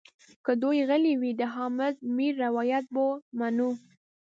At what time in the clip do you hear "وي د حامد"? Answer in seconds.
1.21-1.95